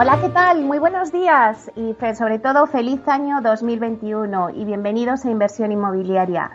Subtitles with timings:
[0.00, 0.62] Hola, ¿qué tal?
[0.62, 6.52] Muy buenos días y sobre todo feliz año 2021 y bienvenidos a Inversión Inmobiliaria.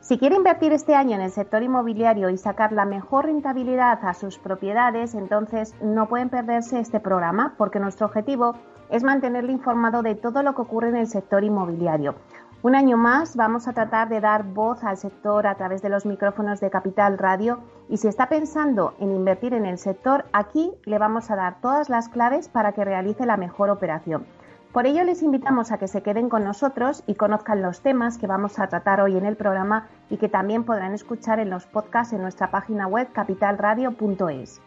[0.00, 4.12] Si quiere invertir este año en el sector inmobiliario y sacar la mejor rentabilidad a
[4.12, 8.56] sus propiedades, entonces no pueden perderse este programa porque nuestro objetivo
[8.90, 12.16] es mantenerle informado de todo lo que ocurre en el sector inmobiliario.
[12.62, 16.06] Un año más vamos a tratar de dar voz al sector a través de los
[16.06, 20.98] micrófonos de Capital Radio y si está pensando en invertir en el sector, aquí le
[20.98, 24.26] vamos a dar todas las claves para que realice la mejor operación.
[24.72, 28.28] Por ello les invitamos a que se queden con nosotros y conozcan los temas que
[28.28, 32.14] vamos a tratar hoy en el programa y que también podrán escuchar en los podcasts
[32.14, 34.60] en nuestra página web capitalradio.es.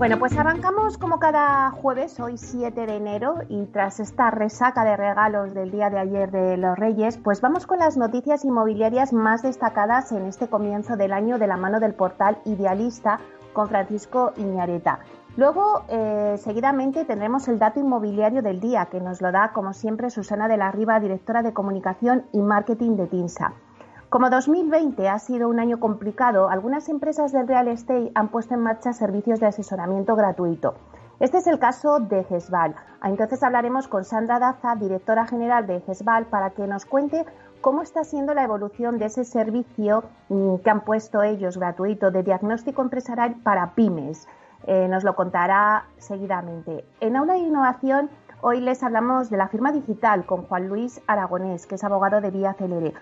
[0.00, 4.96] Bueno, pues arrancamos como cada jueves, hoy 7 de enero, y tras esta resaca de
[4.96, 9.42] regalos del día de ayer de los Reyes, pues vamos con las noticias inmobiliarias más
[9.42, 13.20] destacadas en este comienzo del año de la mano del portal Idealista
[13.52, 15.00] con Francisco Iñareta.
[15.36, 20.08] Luego, eh, seguidamente, tendremos el dato inmobiliario del día, que nos lo da, como siempre,
[20.08, 23.52] Susana de la Riva, directora de Comunicación y Marketing de TINSA.
[24.10, 28.60] Como 2020 ha sido un año complicado, algunas empresas del real estate han puesto en
[28.60, 30.74] marcha servicios de asesoramiento gratuito.
[31.20, 32.74] Este es el caso de GESBAL.
[33.04, 37.24] Entonces hablaremos con Sandra Daza, directora general de GESBAL, para que nos cuente
[37.60, 42.24] cómo está siendo la evolución de ese servicio mm, que han puesto ellos gratuito de
[42.24, 44.26] diagnóstico empresarial para pymes.
[44.66, 46.84] Eh, nos lo contará seguidamente.
[46.98, 48.10] En Aula de Innovación,
[48.40, 52.32] hoy les hablamos de la firma digital con Juan Luis Aragonés, que es abogado de
[52.32, 52.92] Vía Celere.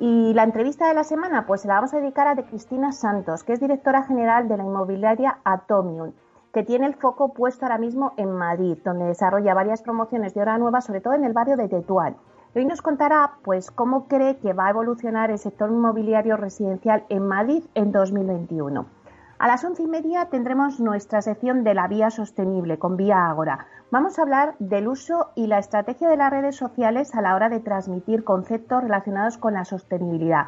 [0.00, 2.92] Y la entrevista de la semana, pues se la vamos a dedicar a de Cristina
[2.92, 6.12] Santos, que es directora general de la inmobiliaria Atomium,
[6.52, 10.56] que tiene el foco puesto ahora mismo en Madrid, donde desarrolla varias promociones de hora
[10.56, 12.16] nueva, sobre todo en el barrio de Tetuán.
[12.54, 17.26] Hoy nos contará, pues, cómo cree que va a evolucionar el sector inmobiliario residencial en
[17.26, 18.86] Madrid en 2021.
[19.40, 23.68] A las once y media tendremos nuestra sección de la vía sostenible con Vía Ágora.
[23.92, 27.48] Vamos a hablar del uso y la estrategia de las redes sociales a la hora
[27.48, 30.46] de transmitir conceptos relacionados con la sostenibilidad.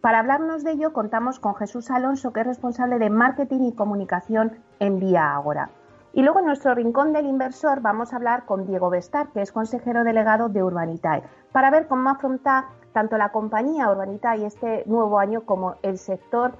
[0.00, 4.52] Para hablarnos de ello contamos con Jesús Alonso, que es responsable de marketing y comunicación
[4.78, 5.68] en Vía Ágora.
[6.14, 9.52] Y luego en nuestro rincón del inversor vamos a hablar con Diego Bestar, que es
[9.52, 15.42] consejero delegado de Urbanitae, para ver cómo afronta tanto la compañía Urbanitae este nuevo año
[15.42, 16.52] como el sector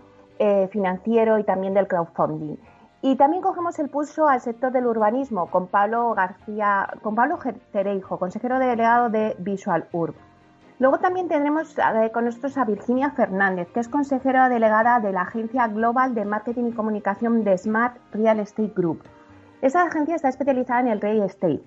[0.43, 2.56] eh, financiero y también del crowdfunding.
[3.03, 7.39] Y también cogemos el pulso al sector del urbanismo con Pablo García, con Pablo
[7.73, 10.15] Cereijo, consejero delegado de Visual Urb.
[10.79, 11.77] Luego también tendremos
[12.15, 16.69] con nosotros a Virginia Fernández, que es consejera delegada de la Agencia Global de Marketing
[16.69, 19.03] y Comunicación de Smart Real Estate Group.
[19.61, 21.62] Esa agencia está especializada en el real estate.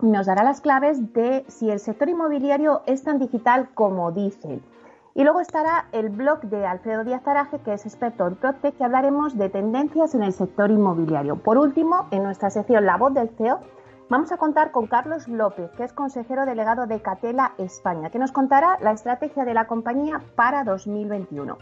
[0.00, 4.62] Nos dará las claves de si el sector inmobiliario es tan digital como dicen
[5.14, 8.84] y luego estará el blog de Alfredo Díaz Araje, que es experto en PropTech, que
[8.84, 11.36] hablaremos de tendencias en el sector inmobiliario.
[11.36, 13.60] Por último, en nuestra sección La Voz del CEO,
[14.08, 18.32] vamos a contar con Carlos López, que es consejero delegado de Catela España, que nos
[18.32, 21.58] contará la estrategia de la compañía para 2021.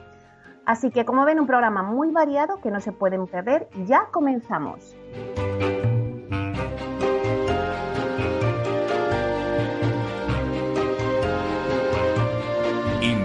[0.67, 3.69] Así que, como ven, un programa muy variado que no se pueden perder.
[3.87, 4.95] Ya comenzamos.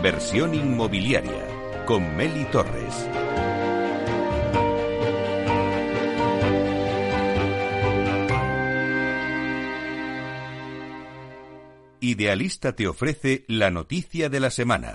[0.03, 3.09] Inversión inmobiliaria con Meli Torres.
[12.01, 14.91] Idealista te ofrece la noticia de la semana.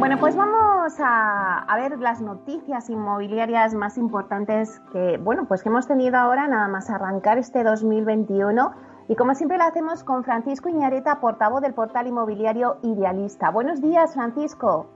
[0.00, 5.68] Bueno, pues vamos a, a, ver las noticias inmobiliarias más importantes que, bueno, pues que
[5.68, 10.68] hemos tenido ahora nada más arrancar este 2021 y como siempre lo hacemos con Francisco
[10.68, 13.50] Iñareta, portavoz del portal inmobiliario Idealista.
[13.50, 14.86] Buenos días, Francisco.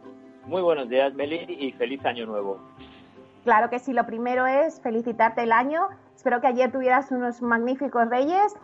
[0.46, 2.58] Muy buenos días, Meli, y feliz año nuevo.
[3.44, 5.88] Claro que sí, lo primero es felicitarte el año.
[6.14, 8.54] Espero que ayer tuvieras unos magníficos reyes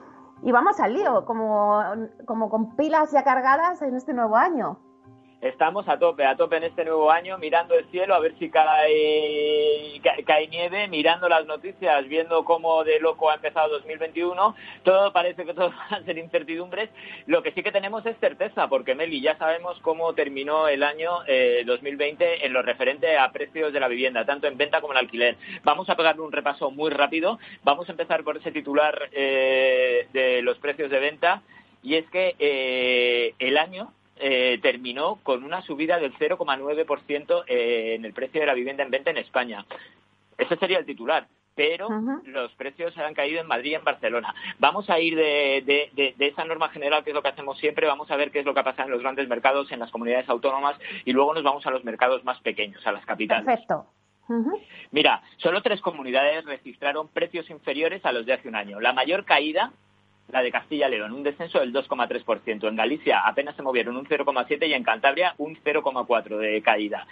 [0.43, 1.83] y vamos al lío, como,
[2.27, 4.79] como con pilas ya cargadas en este nuevo año.
[5.40, 8.50] Estamos a tope, a tope en este nuevo año, mirando el cielo a ver si
[8.50, 14.56] cae, cae, nieve, mirando las noticias, viendo cómo de loco ha empezado 2021.
[14.82, 16.90] Todo parece que todo va a ser incertidumbres.
[17.26, 21.19] Lo que sí que tenemos es certeza, porque Meli, ya sabemos cómo terminó el año
[21.67, 24.99] 2020 eh, en lo referente a precios de la vivienda, tanto en venta como en
[24.99, 25.37] alquiler.
[25.62, 27.38] Vamos a pegarle un repaso muy rápido.
[27.62, 31.43] Vamos a empezar por ese titular eh, de los precios de venta.
[31.81, 38.05] Y es que eh, el año eh, terminó con una subida del 0,9% eh, en
[38.05, 39.65] el precio de la vivienda en venta en España.
[40.37, 41.26] Ese sería el titular
[41.59, 41.88] pero
[42.25, 44.32] los precios han caído en Madrid y en Barcelona.
[44.61, 48.17] Vamos a ir de, esa norma general, que es lo que hacemos siempre, vamos a
[48.17, 50.79] ver qué es lo que ha pasado en los grandes mercados, en las comunidades autónomas,
[51.05, 53.44] y luego nos vamos a los mercados más pequeños, a las capitales.
[53.44, 53.87] Perfecto.
[54.93, 58.79] Mira, solo tres comunidades registraron precios inferiores a los de hace un año.
[58.79, 59.73] La mayor caída
[60.31, 62.69] la de Castilla León, un descenso del 2,3%.
[62.69, 67.07] En Galicia apenas se movieron un 0,7% y en Cantabria un 0,4% de caída.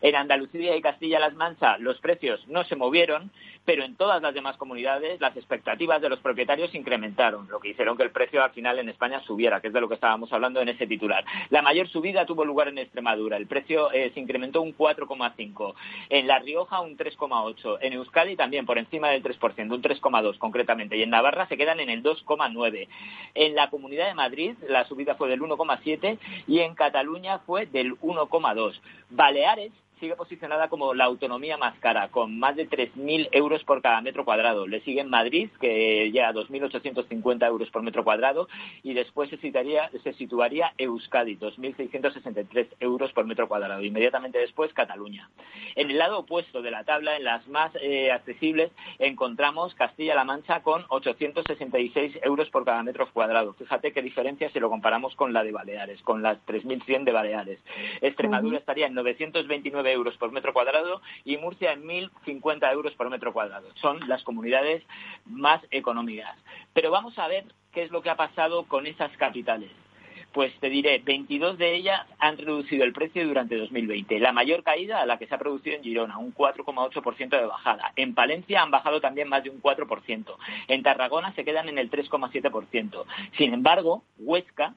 [0.00, 3.30] En Andalucía y Castilla-Las Mancha los precios no se movieron,
[3.64, 7.96] pero en todas las demás comunidades las expectativas de los propietarios incrementaron, lo que hicieron
[7.96, 10.60] que el precio al final en España subiera, que es de lo que estábamos hablando
[10.60, 11.24] en ese titular.
[11.50, 15.74] La mayor subida tuvo lugar en Extremadura, el precio eh, se incrementó un 4,5,
[16.10, 20.96] en La Rioja un 3,8, en Euskadi también por encima del 3%, un 3,2 concretamente,
[20.96, 22.88] y en Navarra se quedan en el 2,9.
[23.34, 27.98] En la Comunidad de Madrid la subida fue del 1,7 y en Cataluña fue del
[27.98, 28.80] 1,2.
[29.10, 34.00] Baleares sigue posicionada como la autonomía más cara, con más de 3.000 euros por cada
[34.00, 34.66] metro cuadrado.
[34.66, 38.48] Le sigue en Madrid, que llega a 2.850 euros por metro cuadrado,
[38.82, 43.82] y después se, situaría, se situaría Euskadi, 2.663 euros por metro cuadrado.
[43.82, 45.30] Inmediatamente después, Cataluña.
[45.74, 50.62] En el lado opuesto de la tabla, en las más eh, accesibles, encontramos Castilla-La Mancha
[50.62, 53.54] con 866 euros por cada metro cuadrado.
[53.54, 57.60] Fíjate qué diferencia si lo comparamos con la de Baleares, con las 3.100 de Baleares.
[58.00, 63.32] Extremadura estaría en 929 euros por metro cuadrado y Murcia en 1.050 euros por metro
[63.32, 63.68] cuadrado.
[63.76, 64.82] Son las comunidades
[65.24, 66.36] más económicas.
[66.72, 69.70] Pero vamos a ver qué es lo que ha pasado con esas capitales.
[70.32, 74.20] Pues te diré, 22 de ellas han reducido el precio durante 2020.
[74.20, 77.92] La mayor caída a la que se ha producido en Girona, un 4,8% de bajada.
[77.96, 80.36] En Palencia han bajado también más de un 4%.
[80.68, 83.04] En Tarragona se quedan en el 3,7%.
[83.38, 84.74] Sin embargo, Huesca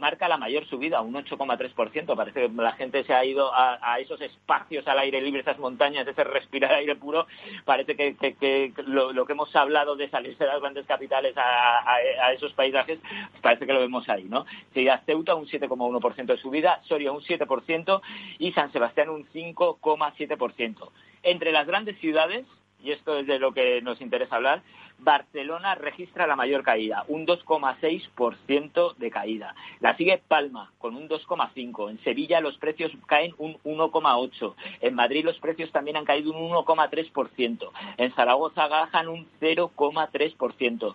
[0.00, 2.16] marca la mayor subida, un 8,3%.
[2.16, 6.06] Parece que la gente se ha ido a, esos espacios al aire libre, esas montañas,
[6.08, 7.26] ese respirar aire puro.
[7.64, 12.98] Parece que, lo, que hemos hablado de salirse de las grandes capitales a, esos paisajes,
[13.42, 14.46] parece que lo vemos ahí, ¿no?
[14.72, 18.00] Seguida Ceuta, un 7,1% de subida, Soria un 7%
[18.38, 20.90] y San Sebastián un 5,7%.
[21.22, 22.46] Entre las grandes ciudades,
[22.82, 24.62] y esto es de lo que nos interesa hablar,
[25.02, 29.54] Barcelona registra la mayor caída, un 2,6% de caída.
[29.80, 31.90] La sigue Palma con un 2,5%.
[31.90, 34.54] En Sevilla los precios caen un 1,8%.
[34.80, 37.70] En Madrid los precios también han caído un 1,3%.
[37.96, 40.94] En Zaragoza bajan un 0,3%.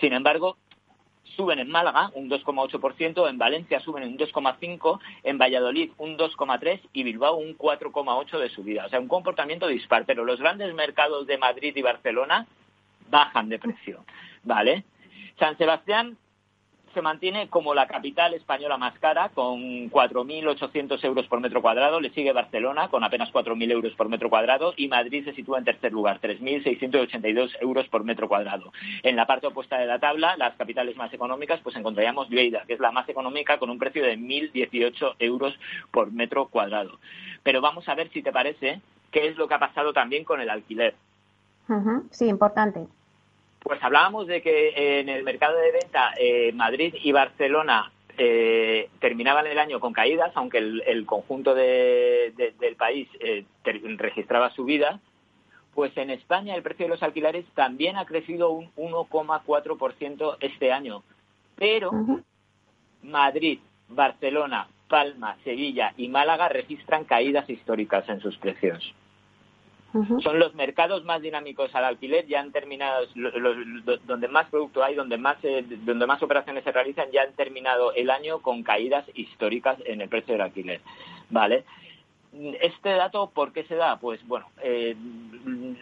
[0.00, 0.56] Sin embargo,
[1.36, 7.02] suben en Málaga un 2,8%, en Valencia suben un 2,5%, en Valladolid un 2,3% y
[7.02, 8.86] Bilbao un 4,8% de subida.
[8.86, 10.04] O sea, un comportamiento dispar.
[10.06, 12.46] Pero los grandes mercados de Madrid y Barcelona
[13.10, 14.04] bajan de precio,
[14.44, 14.84] ¿vale?
[15.38, 16.16] San Sebastián
[16.96, 22.00] se mantiene como la capital española más cara, con 4.800 euros por metro cuadrado.
[22.00, 24.72] Le sigue Barcelona, con apenas 4.000 euros por metro cuadrado.
[24.78, 28.72] Y Madrid se sitúa en tercer lugar, 3.682 euros por metro cuadrado.
[29.02, 32.72] En la parte opuesta de la tabla, las capitales más económicas, pues encontraríamos Lleida, que
[32.72, 35.54] es la más económica, con un precio de 1.018 euros
[35.90, 36.98] por metro cuadrado.
[37.42, 40.40] Pero vamos a ver si te parece qué es lo que ha pasado también con
[40.40, 40.94] el alquiler.
[42.10, 42.86] Sí, importante.
[43.60, 49.46] Pues hablábamos de que en el mercado de venta eh, Madrid y Barcelona eh, terminaban
[49.46, 55.00] el año con caídas, aunque el, conjunto del país eh, registraba subidas,
[55.74, 61.02] pues en España el precio de los alquileres también ha crecido un 1,4% este año.
[61.56, 61.90] Pero
[63.02, 63.58] Madrid,
[63.88, 68.94] Barcelona, Palma, Sevilla y Málaga registran caídas históricas en sus precios.
[70.22, 73.06] Son los mercados más dinámicos al alquiler, ya han terminado,
[74.06, 77.94] donde más producto hay, donde más, eh, donde más operaciones se realizan, ya han terminado
[77.94, 80.80] el año con caídas históricas en el precio del alquiler.
[81.30, 81.64] ¿Vale?
[82.60, 83.98] Este dato, ¿por qué se da?
[83.98, 84.94] Pues bueno, eh,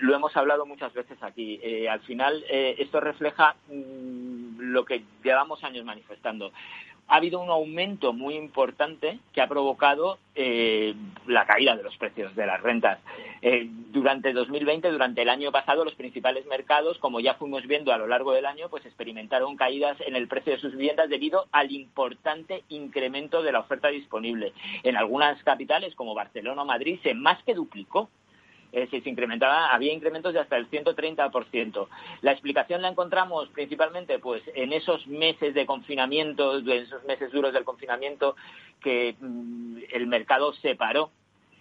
[0.00, 1.58] lo hemos hablado muchas veces aquí.
[1.62, 6.52] Eh, al final, esto refleja mm, lo que llevamos años manifestando
[7.08, 10.94] ha habido un aumento muy importante que ha provocado eh,
[11.26, 12.98] la caída de los precios de las rentas.
[13.42, 17.98] Eh, durante 2020, durante el año pasado, los principales mercados, como ya fuimos viendo a
[17.98, 21.72] lo largo del año, pues experimentaron caídas en el precio de sus viviendas debido al
[21.72, 24.52] importante incremento de la oferta disponible.
[24.82, 28.08] En algunas capitales, como Barcelona o Madrid, se más que duplicó
[28.90, 31.86] si se incrementaba, había incrementos de hasta el 130%.
[32.22, 37.52] La explicación la encontramos principalmente pues en esos meses de confinamiento, en esos meses duros
[37.52, 38.36] del confinamiento
[38.80, 41.10] que mm, el mercado se paró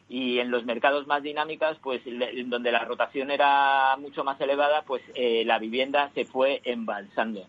[0.10, 2.02] y en los mercados más dinámicos, pues
[2.46, 7.48] donde la rotación era mucho más elevada, pues eh, la vivienda se fue embalsando.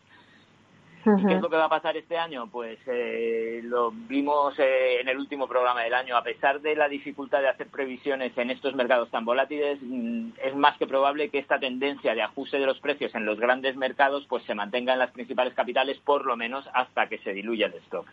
[1.04, 2.46] ¿Qué es lo que va a pasar este año?
[2.46, 6.16] Pues eh, lo vimos eh, en el último programa del año.
[6.16, 10.56] A pesar de la dificultad de hacer previsiones en estos mercados tan volátiles, mm, es
[10.56, 14.25] más que probable que esta tendencia de ajuste de los precios en los grandes mercados
[14.28, 17.75] pues se mantenga en las principales capitales por lo menos hasta que se diluya el
[17.75, 18.06] stock.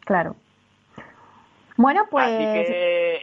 [0.00, 0.36] Claro.
[1.76, 2.26] Bueno, pues.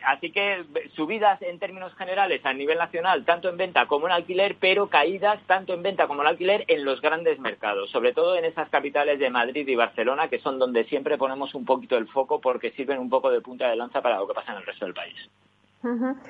[0.06, 4.58] Así que, subidas en términos generales a nivel nacional, tanto en venta como en alquiler,
[4.60, 8.46] pero caídas tanto en venta como en alquiler en los grandes mercados, sobre todo en
[8.46, 12.40] esas capitales de Madrid y Barcelona, que son donde siempre ponemos un poquito el foco
[12.40, 14.86] porque sirven un poco de punta de lanza para lo que pasa en el resto
[14.86, 15.30] del país.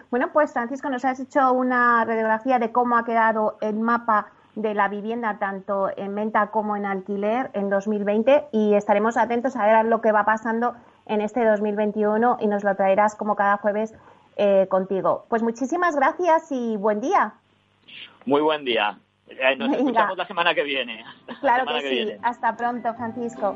[0.09, 4.73] Bueno, pues Francisco, nos has hecho una radiografía de cómo ha quedado el mapa de
[4.73, 9.85] la vivienda tanto en venta como en alquiler en 2020 y estaremos atentos a ver
[9.85, 10.75] lo que va pasando
[11.05, 13.93] en este 2021 y nos lo traerás como cada jueves
[14.37, 15.25] eh, contigo.
[15.29, 17.33] Pues muchísimas gracias y buen día.
[18.25, 18.97] Muy buen día.
[19.57, 21.03] Nos escuchamos la semana que viene.
[21.41, 22.11] claro que, sí.
[22.21, 23.55] Hasta pronto, Francisco.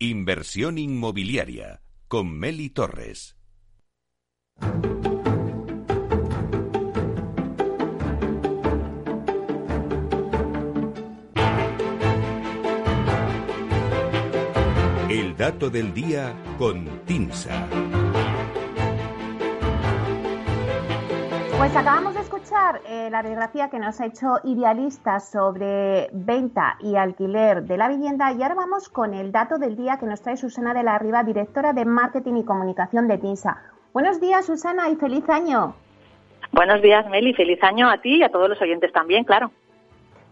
[0.00, 3.36] Inversión inmobiliaria con Meli Torres.
[15.10, 17.68] El dato del día con Tinsa.
[21.58, 21.74] Pues
[22.48, 27.88] escuchar eh, la biografía que nos ha hecho Idealista sobre venta y alquiler de la
[27.88, 30.98] vivienda y ahora vamos con el dato del día que nos trae Susana de la
[30.98, 33.58] Riva, directora de Marketing y Comunicación de TINSA.
[33.92, 35.74] Buenos días, Susana, y feliz año.
[36.52, 37.34] Buenos días, Meli.
[37.34, 39.50] Feliz año a ti y a todos los oyentes también, claro.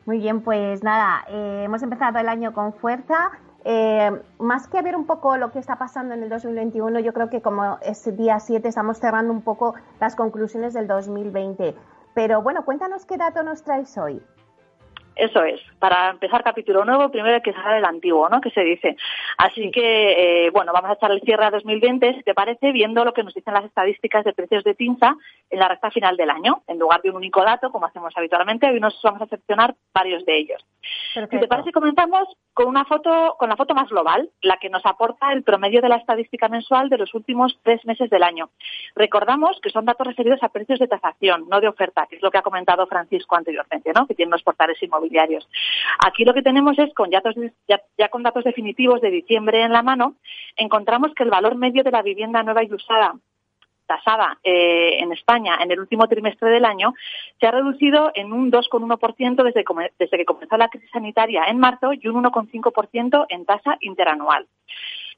[0.06, 3.32] Muy bien, pues nada, eh, hemos empezado el año con fuerza
[3.68, 7.28] eh, más que ver un poco lo que está pasando en el 2021, yo creo
[7.28, 11.74] que como es día 7 estamos cerrando un poco las conclusiones del 2020.
[12.16, 14.22] Pero bueno, cuéntanos qué dato nos traes hoy.
[15.16, 15.58] Eso es.
[15.78, 18.42] Para empezar capítulo nuevo, primero hay que cerrar el antiguo, ¿no?
[18.42, 18.96] Que se dice.
[19.38, 23.02] Así que, eh, bueno, vamos a echar el cierre a 2020, si te parece, viendo
[23.02, 25.16] lo que nos dicen las estadísticas de precios de TINSA
[25.48, 26.62] en la recta final del año.
[26.66, 30.26] En lugar de un único dato, como hacemos habitualmente, hoy nos vamos a seleccionar varios
[30.26, 30.62] de ellos.
[31.14, 34.84] Si te parece, comenzamos con una foto, con la foto más global, la que nos
[34.84, 38.50] aporta el promedio de la estadística mensual de los últimos tres meses del año.
[38.94, 42.30] Recordamos que son datos referidos a precios de tasación, no de oferta, que es lo
[42.30, 44.06] que ha comentado Francisco anteriormente, ¿no?
[44.06, 45.05] Que tienen los portales inmobiliarios.
[46.06, 50.14] Aquí lo que tenemos es, con ya con datos definitivos de diciembre en la mano,
[50.56, 53.14] encontramos que el valor medio de la vivienda nueva y usada
[53.86, 56.92] tasada eh, en España en el último trimestre del año
[57.40, 59.64] se ha reducido en un 2,1% desde,
[59.98, 64.46] desde que comenzó la crisis sanitaria en marzo y un 1,5% en tasa interanual.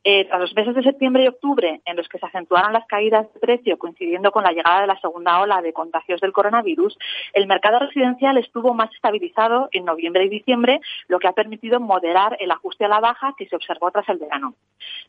[0.04, 3.26] Eh, tras los meses de septiembre y octubre, en los que se acentuaron las caídas
[3.34, 6.96] de precio coincidiendo con la llegada de la segunda ola de contagios del coronavirus,
[7.32, 12.36] el mercado residencial estuvo más estabilizado en noviembre y diciembre, lo que ha permitido moderar
[12.38, 14.54] el ajuste a la baja que se observó tras el verano.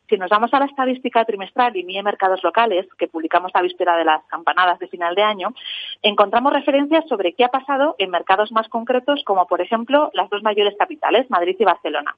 [0.09, 3.95] Si nos vamos a la estadística trimestral y MIE Mercados Locales, que publicamos la víspera
[3.95, 5.53] de las campanadas de final de año,
[6.01, 10.41] encontramos referencias sobre qué ha pasado en mercados más concretos, como por ejemplo las dos
[10.41, 12.15] mayores capitales, Madrid y Barcelona.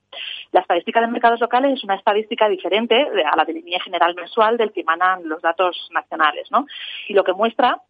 [0.54, 4.58] La estadística de mercados locales es una estadística diferente a la de línea general mensual
[4.58, 6.68] del que emanan los datos nacionales, ¿no?
[7.08, 7.82] Y lo que muestra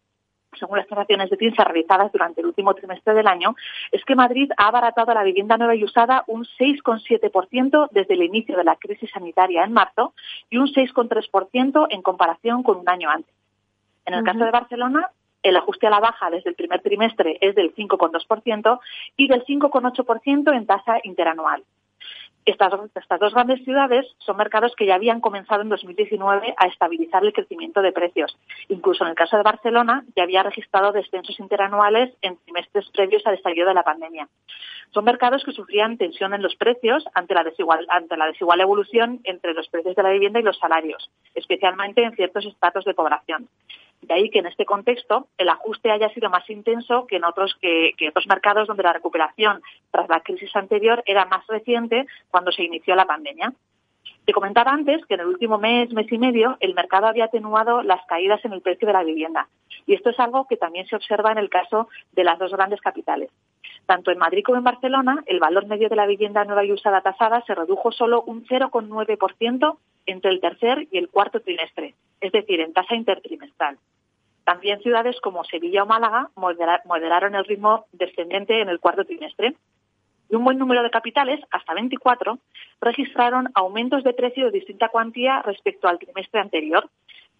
[0.58, 3.56] según las transacciones de TINSA realizadas durante el último trimestre del año,
[3.90, 8.58] es que Madrid ha abaratado la vivienda nueva y usada un 6,7% desde el inicio
[8.58, 10.12] de la crisis sanitaria en marzo
[10.50, 13.34] y un 6,3% en comparación con un año antes.
[14.04, 15.10] En el caso de Barcelona,
[15.42, 18.80] el ajuste a la baja desde el primer trimestre es del 5,2%
[19.16, 21.64] y del 5,8% en tasa interanual.
[22.44, 22.72] Estas,
[23.20, 27.82] dos grandes ciudades son mercados que ya habían comenzado en 2019 a estabilizar el crecimiento
[27.82, 28.36] de precios.
[28.68, 33.34] Incluso en el caso de Barcelona ya había registrado descensos interanuales en trimestres previos al
[33.34, 34.28] estallido de la pandemia.
[34.92, 39.20] Son mercados que sufrían tensión en los precios ante la, desigual, ante la desigual evolución
[39.22, 43.48] entre los precios de la vivienda y los salarios, especialmente en ciertos estratos de población.
[44.02, 47.54] De ahí que en este contexto el ajuste haya sido más intenso que en otros,
[47.60, 52.64] que, otros mercados donde la recuperación tras la crisis anterior era más reciente cuando se
[52.64, 53.52] inició la pandemia.
[54.24, 57.82] Te comentaba antes que en el último mes, mes y medio, el mercado había atenuado
[57.82, 59.48] las caídas en el precio de la vivienda.
[59.86, 62.80] Y esto es algo que también se observa en el caso de las dos grandes
[62.80, 63.30] capitales.
[63.86, 67.00] Tanto en Madrid como en Barcelona, el valor medio de la vivienda nueva y usada
[67.00, 72.60] tasada se redujo solo un 0,9% entre el tercer y el cuarto trimestre, es decir,
[72.60, 73.76] en tasa intertrimestral.
[74.44, 79.54] También ciudades como Sevilla o Málaga moderaron el ritmo descendente en el cuarto trimestre.
[80.30, 82.38] Y un buen número de capitales, hasta 24,
[82.80, 86.88] registraron aumentos de precio de distinta cuantía respecto al trimestre anterior.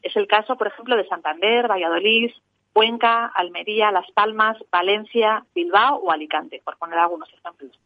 [0.03, 2.33] Es el caso, por ejemplo, de Santander, Valladolid,
[2.73, 7.79] Cuenca, Almería, Las Palmas, Valencia, Bilbao o Alicante, por poner algunos ejemplos.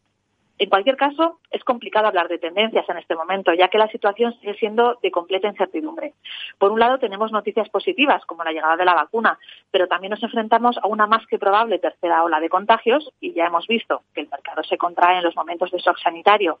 [0.59, 4.33] En cualquier caso, es complicado hablar de tendencias en este momento, ya que la situación
[4.39, 6.13] sigue siendo de completa incertidumbre.
[6.57, 9.37] Por un lado, tenemos noticias positivas, como la llegada de la vacuna,
[9.69, 13.45] pero también nos enfrentamos a una más que probable tercera ola de contagios y ya
[13.45, 16.59] hemos visto que el mercado se contrae en los momentos de shock sanitario.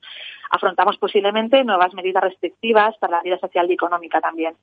[0.51, 4.55] Afrontamos posiblemente nuevas medidas restrictivas para la vida social y económica también.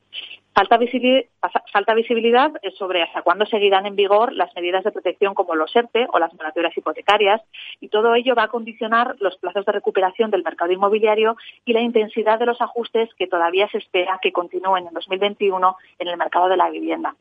[0.55, 6.07] Falta, visibilidad sobre hasta cuándo seguirán en vigor las medidas de protección como los ERTE
[6.13, 7.43] o las moratorias hipotecarias
[7.81, 11.81] y todo ello va a condicionar los plazos de recuperación del mercado inmobiliario y la
[11.81, 16.49] intensidad de los ajustes que todavía se espera que continúen en 2021 en el mercado
[16.49, 17.17] de la vivienda.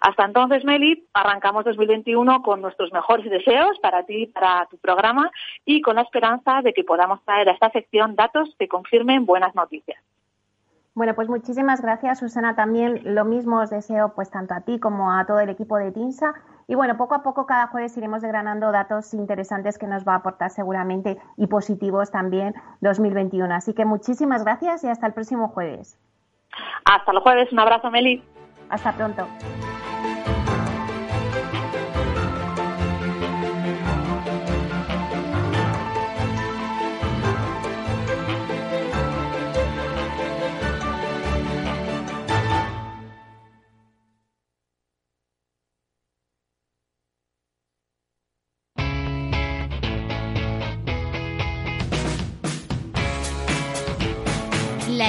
[0.00, 5.30] Hasta entonces, Meli, arrancamos 2021 con nuestros mejores deseos para ti y para tu programa
[5.66, 9.54] y con la esperanza de que podamos traer a esta sección datos que confirmen buenas
[9.54, 10.00] noticias.
[11.00, 12.54] Bueno, pues muchísimas gracias, Susana.
[12.54, 15.92] También lo mismo os deseo pues tanto a ti como a todo el equipo de
[15.92, 16.34] TINSA.
[16.66, 20.16] Y bueno, poco a poco cada jueves iremos desgranando datos interesantes que nos va a
[20.16, 23.54] aportar seguramente y positivos también 2021.
[23.54, 25.98] Así que muchísimas gracias y hasta el próximo jueves.
[26.84, 27.50] Hasta el jueves.
[27.50, 28.22] Un abrazo, Meli.
[28.68, 29.26] Hasta pronto.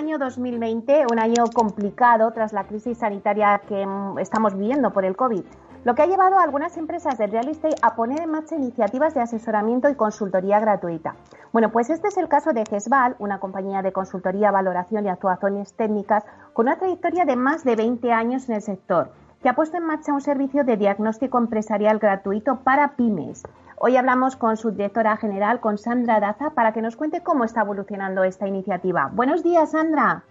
[0.00, 3.86] Año 2020, un año complicado tras la crisis sanitaria que
[4.18, 5.44] estamos viviendo por el COVID
[5.82, 9.14] lo que ha llevado a algunas empresas de real estate a poner en marcha iniciativas
[9.14, 11.16] de asesoramiento y consultoría gratuita.
[11.52, 15.72] Bueno, pues este es el caso de GESVAL, una compañía de consultoría, valoración y actuaciones
[15.72, 19.78] técnicas con una trayectoria de más de 20 años en el sector, que ha puesto
[19.78, 23.42] en marcha un servicio de diagnóstico empresarial gratuito para pymes.
[23.82, 27.62] Hoy hablamos con su directora general, con Sandra Daza, para que nos cuente cómo está
[27.62, 29.08] evolucionando esta iniciativa.
[29.10, 30.22] Buenos días, Sandra.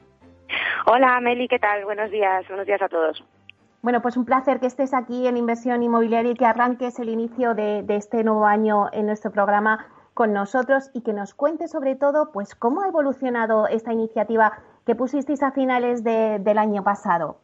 [0.86, 1.84] Hola, Meli, ¿qué tal?
[1.84, 3.26] Buenos días, buenos días a todos.
[3.82, 7.56] Bueno, pues un placer que estés aquí en Inversión Inmobiliaria y que arranques el inicio
[7.56, 12.32] de, este nuevo año en nuestro programa con nosotros y que nos cuentes sobre todo
[12.32, 17.40] pues cómo ha evolucionado esta iniciativa que pusisteis a finales del año pasado.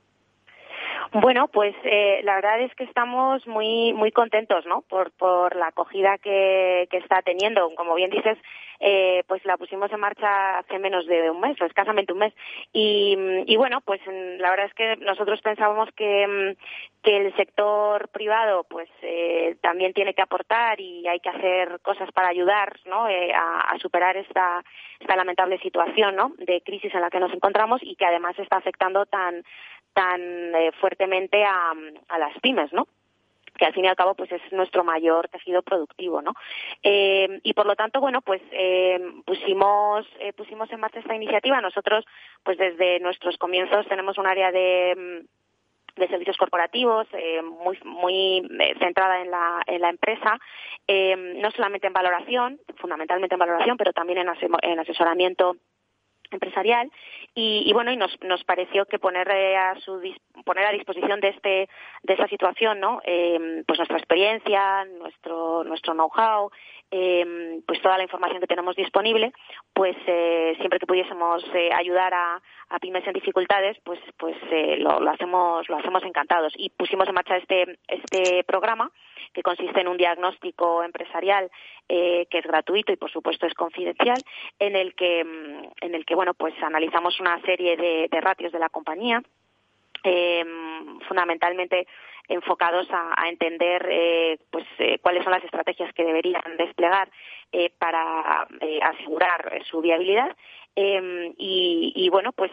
[1.11, 4.81] Bueno, pues eh, la verdad es que estamos muy muy contentos, ¿no?
[4.81, 7.73] Por, por la acogida que, que está teniendo.
[7.75, 8.37] Como bien dices,
[8.79, 12.33] eh, pues la pusimos en marcha hace menos de un mes, o escasamente un mes.
[12.73, 18.09] Y, y bueno, pues la verdad es que nosotros pensábamos que, mm, que el sector
[18.09, 23.07] privado pues eh, también tiene que aportar y hay que hacer cosas para ayudar ¿no?
[23.07, 24.63] Eh, a, a, superar esta,
[24.99, 26.33] esta lamentable situación ¿no?
[26.39, 29.43] de crisis en la que nos encontramos y que además está afectando tan
[29.95, 31.73] tan eh, fuertemente a,
[32.19, 32.87] las pymes, ¿no?
[33.57, 36.33] que al fin y al cabo pues es nuestro mayor tejido productivo, ¿no?
[36.83, 41.61] Eh, y por lo tanto, bueno, pues eh, pusimos eh, pusimos en marcha esta iniciativa.
[41.61, 42.03] Nosotros,
[42.43, 45.25] pues desde nuestros comienzos tenemos un área de mm,
[45.95, 48.45] de servicios corporativos eh, muy muy
[48.79, 50.37] centrada en la en la empresa
[50.87, 55.55] eh, no solamente en valoración fundamentalmente en valoración pero también en asesoramiento
[56.31, 56.91] empresarial
[57.33, 60.01] y, y, bueno y nos, nos pareció que poner eh, a su
[60.45, 61.69] poner a disposición de este
[62.03, 66.51] de esta situación no eh, pues nuestra experiencia nuestro nuestro know-how
[66.91, 69.33] eh, pues toda la información que tenemos disponible
[69.73, 74.77] pues eh, siempre que pudiésemos eh, ayudar a, a, pymes en dificultades pues pues eh,
[74.77, 76.53] lo, lo, hacemos lo hacemos encantados.
[76.57, 78.91] Y pusimos en marcha este este programa
[79.35, 81.51] que consiste en un diagnóstico empresarial
[81.89, 84.17] eh, que es gratuito y por supuesto es confidencial
[84.57, 88.59] en el que en el que bueno pues analizamos una serie de, de ratios de
[88.59, 89.21] la compañía
[90.03, 90.45] eh,
[91.07, 91.87] fundamentalmente
[92.27, 97.09] enfocados a, a entender eh, pues eh, cuáles son las estrategias que deberían desplegar
[97.51, 100.35] eh, para eh, asegurar su viabilidad.
[100.77, 102.51] Y, y, bueno pues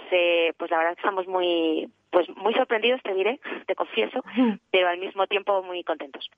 [0.56, 4.22] pues la verdad que estamos muy pues muy sorprendidos te diré te confieso
[4.70, 6.30] pero al mismo tiempo muy contentos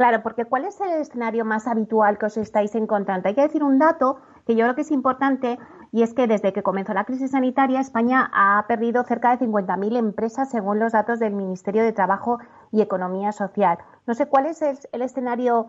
[0.00, 3.28] Claro, porque ¿cuál es el escenario más habitual que os estáis encontrando?
[3.28, 5.58] Hay que decir un dato que yo creo que es importante
[5.92, 9.98] y es que desde que comenzó la crisis sanitaria España ha perdido cerca de 50.000
[9.98, 12.38] empresas según los datos del Ministerio de Trabajo
[12.72, 13.76] y Economía Social.
[14.06, 15.66] No sé cuál es el, el escenario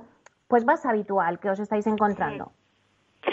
[0.48, 2.54] pues más habitual que os estáis encontrando.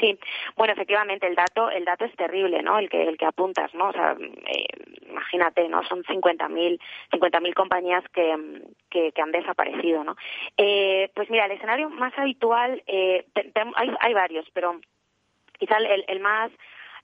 [0.00, 0.18] Sí,
[0.56, 2.78] bueno, efectivamente el dato el dato es terrible, ¿no?
[2.78, 3.88] El que el que apuntas, ¿no?
[3.88, 4.66] O sea, eh,
[5.08, 5.82] imagínate, ¿no?
[5.84, 6.80] Son 50.000
[7.12, 10.16] 50.000 compañías que, que, que han desaparecido, ¿no?
[10.56, 14.80] Eh, pues mira, el escenario más habitual eh, te, te, hay hay varios, pero
[15.58, 16.50] quizá el, el más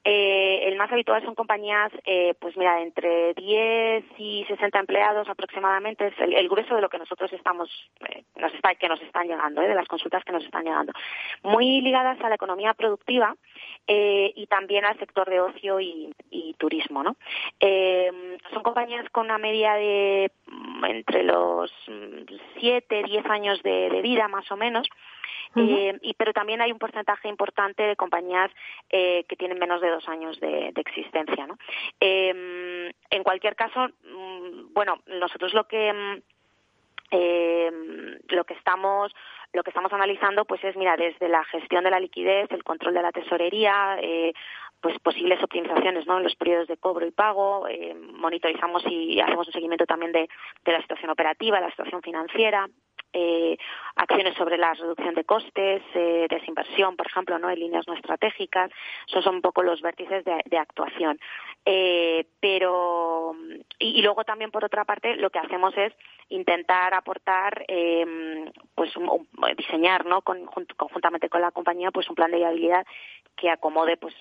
[0.06, 6.08] eh, el más habitual son compañías, eh, pues mira, entre 10 y 60 empleados aproximadamente,
[6.08, 7.70] es el, grueso de lo que nosotros estamos,
[8.10, 10.92] eh, nos está, que nos están llegando, eh, de las consultas que nos están llegando.
[11.42, 13.34] Muy ligadas a la economía productiva
[13.86, 16.12] eh, y también al sector de ocio y,
[16.58, 17.16] turismo, ¿no?
[17.58, 21.70] Eh, son compañías con una media de mm, entre los
[22.60, 24.88] 7, 10 años de vida, más o menos,
[25.56, 28.50] eh, y, pero también hay un porcentaje importante de compañías
[28.90, 31.46] eh, que tienen menos de dos años de, de existencia.
[31.46, 31.58] ¿no?
[32.00, 36.22] Eh, en cualquier caso, mm, bueno, nosotros lo que
[37.10, 37.70] eh,
[38.28, 39.14] lo que estamos
[39.52, 42.94] lo que estamos analizando pues es mira desde la gestión de la liquidez el control
[42.94, 44.32] de la tesorería eh,
[44.80, 46.16] pues posibles optimizaciones ¿no?
[46.16, 50.28] en los periodos de cobro y pago eh, monitorizamos y hacemos un seguimiento también de,
[50.64, 52.68] de la situación operativa la situación financiera
[53.14, 53.56] eh,
[53.96, 58.70] acciones sobre la reducción de costes, eh, desinversión, por ejemplo, no en líneas no estratégicas.
[59.08, 61.18] Esos son un poco los vértices de, de actuación.
[61.64, 63.34] Eh, pero
[63.78, 65.92] y, luego también por otra parte lo que hacemos es
[66.28, 70.46] intentar aportar, eh, pues un, diseñar, no, con,
[70.76, 72.86] conjuntamente con la compañía, pues un plan de viabilidad
[73.36, 74.14] que acomode, pues,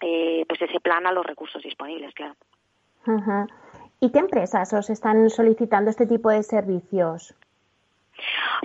[0.00, 2.34] eh, pues ese plan a los recursos disponibles, claro.
[4.00, 7.34] ¿Y qué empresas os están solicitando este tipo de servicios?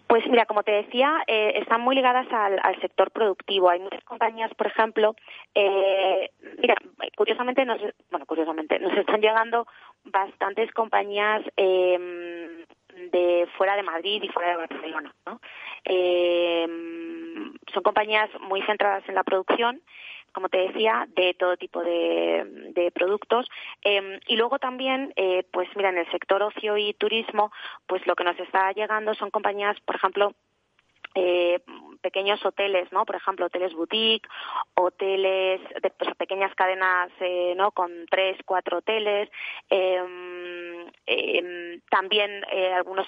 [0.07, 3.69] Pues mira, como te decía, eh, están muy ligadas al, sector productivo.
[3.69, 5.15] Hay muchas compañías, por ejemplo,
[5.53, 6.75] eh, mira,
[7.15, 7.79] curiosamente, nos,
[8.11, 9.67] bueno, curiosamente, nos están llegando
[10.05, 12.65] bastantes compañías eh,
[13.11, 15.39] de fuera de Madrid y fuera de Barcelona, ¿no?
[15.83, 16.65] Eh,
[17.73, 19.81] son compañías muy centradas en la producción
[20.36, 23.50] como te decía, de todo tipo de, productos.
[23.84, 27.52] Eh, y luego también, eh, pues mira, en el sector ocio y turismo,
[27.88, 30.34] pues lo que nos está llegando son compañías, por ejemplo,
[31.15, 31.62] eh,
[32.02, 33.06] pequeños hoteles, ¿no?
[33.06, 34.28] Por ejemplo, hoteles boutique,
[34.76, 37.71] hoteles de pues, pequeñas cadenas, eh, ¿no?
[37.71, 39.30] Con tres, cuatro hoteles,
[39.69, 40.04] eh,
[41.08, 42.43] eh, también
[42.76, 43.08] algunos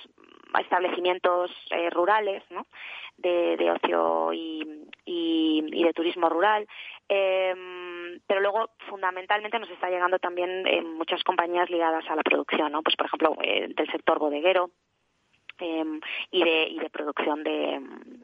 [0.60, 1.52] establecimientos
[1.92, 2.66] rurales, ¿no?
[3.18, 6.68] De, de ocio y, y, de turismo rural.
[7.10, 7.56] Eh,
[8.26, 12.82] pero luego, fundamentalmente, nos está llegando también eh, muchas compañías ligadas a la producción, ¿no?
[12.82, 14.72] Pues, por ejemplo, eh, del sector bodeguero,
[15.60, 15.84] eh,
[16.32, 17.82] y de y de producción de,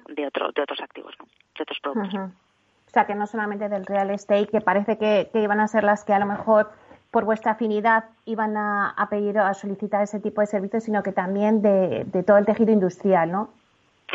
[0.10, 2.13] de, otro, de otros activos, de otros productos.
[2.15, 6.04] O sea, que no solamente del real estate, que parece que, iban a ser las
[6.04, 6.72] que a lo mejor
[7.10, 11.12] por vuestra afinidad iban a, a pedir a solicitar ese tipo de servicios, sino que
[11.12, 13.50] también de todo el tejido industrial, ¿no?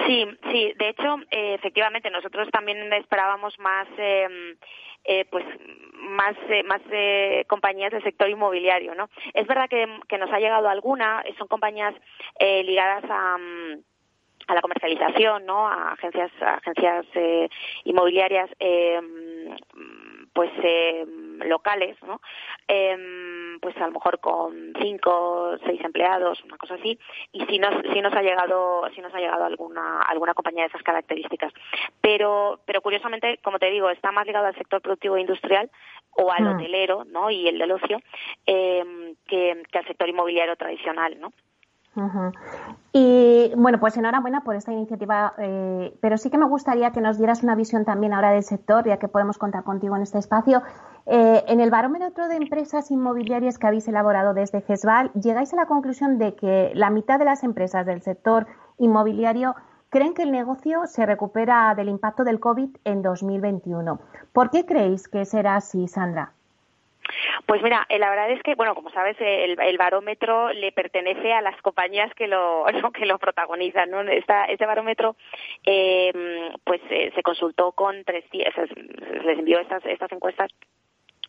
[0.07, 0.73] Sí, sí.
[0.79, 4.57] De hecho, eh, efectivamente, nosotros también esperábamos más, em,
[5.05, 5.45] eh, pues,
[5.95, 6.81] más, eh, más
[7.47, 9.09] compañías del sector inmobiliario, ¿no?
[9.35, 9.87] Es verdad que,
[10.19, 11.25] nos ha llegado alguna.
[11.39, 11.95] Son compañías
[12.41, 13.83] ligadas a mm,
[14.49, 15.69] a la comercialización, ¿no?
[15.69, 17.49] A agencias, agencias eh,
[17.85, 19.01] inmobiliarias, eh,
[20.33, 21.05] pues eh,
[21.45, 22.21] locales, ¿no?
[22.67, 26.99] Em, pues a lo mejor con cinco, seis empleados, una cosa así.
[27.33, 30.69] Y si nos, si nos ha llegado, si nos ha llegado alguna, alguna compañía de
[30.69, 31.53] esas características.
[32.01, 35.71] Pero, pero curiosamente, como te digo, está más ligado al sector productivo e industrial
[36.13, 36.49] o al mm.
[36.49, 37.31] hotelero, ¿no?
[37.31, 38.01] Y el del ocio,
[38.47, 41.33] em, que, que al sector inmobiliario tradicional, ¿no?
[42.93, 47.19] Y bueno, pues enhorabuena por esta iniciativa, eh, pero sí que me gustaría que nos
[47.19, 50.63] dieras una visión también ahora del sector, ya que podemos contar contigo en este espacio.
[51.07, 55.67] Eh, en el barómetro de empresas inmobiliarias que habéis elaborado desde GESVAL, llegáis a la
[55.67, 58.47] conclusión de que la mitad de las empresas del sector
[58.79, 59.55] inmobiliario
[59.91, 64.01] creen que el negocio se recupera del impacto del COVID en 2021.
[64.33, 66.33] ¿Por qué creéis que será así, Sandra?
[67.47, 71.41] Pues mira, eh, la verdad es que, bueno, como sabes, el, barómetro le pertenece a
[71.41, 74.01] las compañías que lo, que lo protagonizan, ¿no?
[74.03, 75.17] Esta, este barómetro,
[75.65, 78.67] eh, pues eh, se consultó con tres, se
[79.25, 80.51] les envió estas, estas encuestas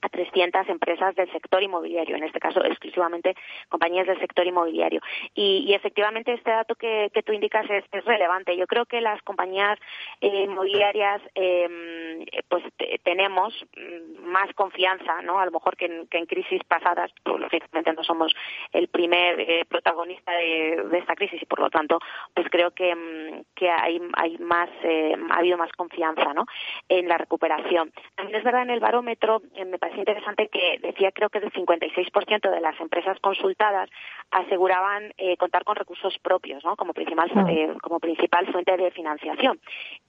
[0.01, 3.35] a 300 empresas del sector inmobiliario, en este caso exclusivamente
[3.67, 5.01] compañías del sector inmobiliario.
[5.33, 8.55] Y, efectivamente este dato que, tú indicas es, relevante.
[8.57, 9.77] Yo creo que las compañías
[10.21, 12.63] eh, inmobiliarias em, pues
[13.03, 15.39] tenemos mm, más confianza, ¿no?
[15.39, 18.33] A lo mejor que en, crisis pasadas, pues, lógicamente no somos
[18.71, 21.99] el primer eh, protagonista de, esta crisis y por lo tanto
[22.33, 26.45] pues creo que, mm, que hay, hay más, eh, ha habido más confianza, ¿no?
[26.87, 27.91] En la recuperación.
[28.15, 32.49] También es verdad en el barómetro, me es interesante que decía creo que el 56%
[32.49, 33.89] de las empresas consultadas
[34.31, 36.75] aseguraban eh, contar con recursos propios ¿no?
[36.75, 37.49] como principal mm.
[37.49, 39.59] eh, como principal fuente de financiación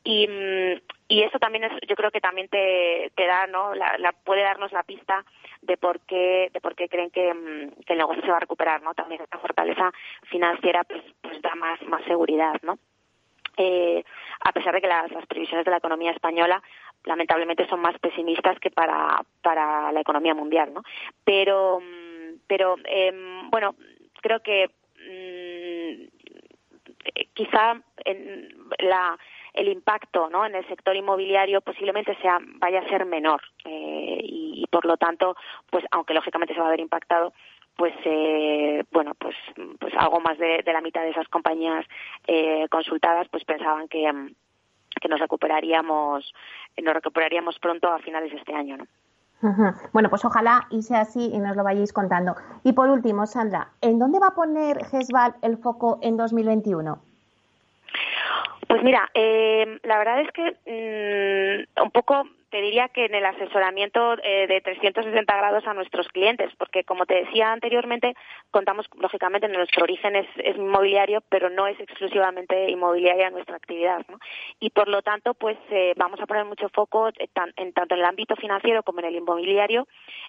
[0.04, 4.12] y, mm, y eso también es yo creo que también te, te da no la,
[4.24, 5.24] puede darnos la pista
[5.62, 8.40] de por qué de por qué creen que, mm, que el negocio se va a
[8.40, 9.92] recuperar no también esta fortaleza
[10.24, 12.78] financiera pues, pues da más más seguridad no
[13.56, 14.04] eh,
[14.40, 16.62] a pesar de que las, previsiones de la economía española
[17.04, 20.82] lamentablemente son más pesimistas que para, para la economía mundial, ¿no?
[21.24, 23.74] Pero, mm, pero em, bueno,
[24.20, 24.70] creo que
[25.08, 26.20] mm,
[27.34, 29.18] quizá en la,
[29.54, 30.44] el impacto ¿no?
[30.44, 35.36] en el sector inmobiliario posiblemente sea vaya a ser menor eh, y, por lo tanto
[35.70, 37.32] pues aunque lógicamente se va a ver impactado
[37.76, 39.34] pues eh, bueno pues
[39.78, 41.84] pues algo más de, la mitad de esas compañías
[42.26, 44.34] eh, consultadas pues pensaban que em,
[45.00, 46.34] que nos recuperaríamos
[46.82, 48.86] nos recuperaríamos pronto a finales de este año ¿no?
[49.92, 52.36] Bueno, pues ojalá y sea así y nos lo vayáis contando.
[52.62, 56.98] Y por último, Sandra, ¿en dónde va a poner GESVAL el foco en 2021?
[58.68, 63.24] Pues mira, eh, la verdad es que mm, un poco te diría que en el
[63.24, 68.14] asesoramiento eh, de 360 grados a nuestros clientes, porque como te decía anteriormente,
[68.50, 74.18] contamos lógicamente en nuestro origen es, inmobiliario, pero no es exclusivamente inmobiliaria nuestra actividad, ¿no?
[74.58, 77.14] Y por lo tanto, pues eh, vamos a poner mucho foco en,
[77.56, 79.86] en, tanto en el ámbito financiero como en el inmobiliario,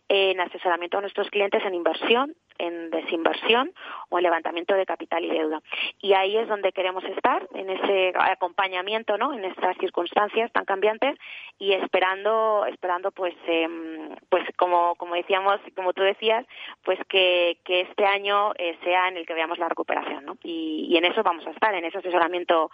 [0.07, 3.73] en asesoramiento a nuestros clientes en inversión, en desinversión
[4.09, 5.61] o en levantamiento de capital y deuda.
[5.99, 9.33] Y ahí es donde queremos estar, en ese acompañamiento, ¿no?
[9.33, 11.17] En estas circunstancias tan cambiantes
[11.57, 11.73] y
[12.11, 16.45] esperando, esperando pues, em, pues como, como decíamos, como tú decías,
[16.83, 20.37] pues que, este año eh, sea en el que veamos la recuperación, ¿no?
[20.43, 22.69] Y, y, en eso vamos a estar, en ese asesoramiento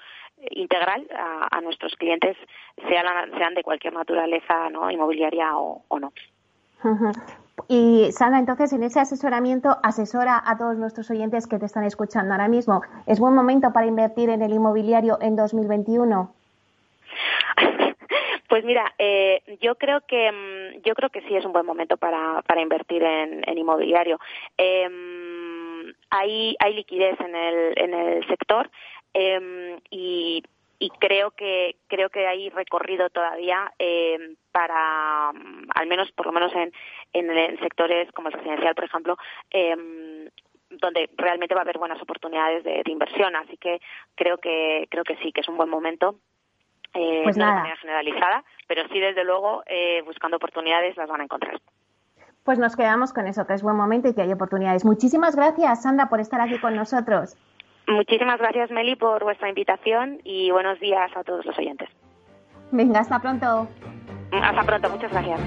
[0.51, 1.07] integral
[1.51, 2.37] a, nuestros clientes,
[2.87, 3.05] sean,
[3.37, 4.89] sean de cualquier naturaleza, ¿no?
[4.89, 6.11] Inmobiliaria o, o no.
[7.67, 12.33] Y Sandra, entonces en ese asesoramiento asesora a todos nuestros oyentes que te están escuchando
[12.33, 12.81] ahora mismo.
[13.05, 16.36] ¿Es buen momento para invertir en el inmobiliario en 2021?
[18.57, 21.95] Pues mira, eh, yo creo que mm, yo creo que sí es un buen momento
[21.95, 24.19] para, invertir en, inmobiliario.
[24.57, 28.67] Em, hay, hay liquidez en el, en el sector
[29.13, 30.41] em, y
[30.99, 36.71] creo que creo que hay recorrido todavía eh, para al menos por lo menos en,
[37.13, 39.17] en, sectores como el residencial por ejemplo
[39.51, 39.75] eh,
[40.71, 43.79] donde realmente va a haber buenas oportunidades de, inversión así que
[44.15, 46.15] creo que creo que sí que es un buen momento
[46.93, 47.51] eh, pues nada.
[47.51, 51.59] de manera generalizada pero sí desde luego eh, buscando oportunidades las van a encontrar
[52.43, 55.83] pues nos quedamos con eso que es buen momento y que hay oportunidades muchísimas gracias
[55.83, 57.37] Sandra por estar aquí con nosotros
[57.87, 61.89] Muchísimas gracias, Meli, por vuestra invitación y buenos días a todos los oyentes.
[62.71, 63.67] Venga, hasta pronto.
[64.31, 65.39] Hasta pronto, muchas gracias.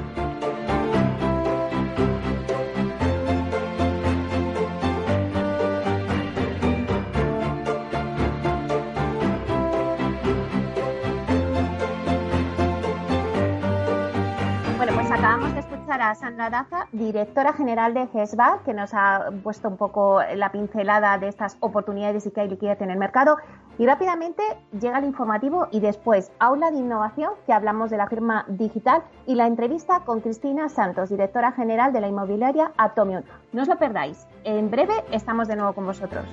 [16.10, 21.16] A Sandra Daza, directora general de GESBA, que nos ha puesto un poco la pincelada
[21.18, 23.36] de estas oportunidades y que hay liquidez en el mercado.
[23.78, 24.42] Y rápidamente
[24.78, 29.36] llega el informativo y después aula de innovación, que hablamos de la firma digital, y
[29.36, 33.22] la entrevista con Cristina Santos, directora general de la inmobiliaria Atomium.
[33.52, 34.26] No os lo perdáis.
[34.42, 36.24] En breve estamos de nuevo con vosotros.